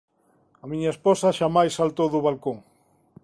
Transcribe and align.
A 0.63 0.65
miña 0.71 0.93
esposa 0.95 1.37
xamais 1.39 1.75
saltou 1.79 2.07
do 2.13 2.23
balcón. 2.27 2.57